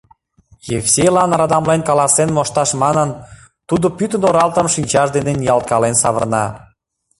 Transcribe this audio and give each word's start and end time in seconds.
Евсейлан 0.79 1.31
радамлен 1.41 1.81
каласен 1.89 2.29
мошташ 2.37 2.69
манын, 2.83 3.09
тудо 3.67 3.85
пӱтынь 3.97 4.27
оралтым 4.29 4.67
шинчаж 4.75 5.07
дене 5.15 5.31
ниялткален 5.39 5.95
савырна. 6.01 6.45